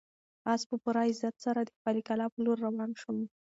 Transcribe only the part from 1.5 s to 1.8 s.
د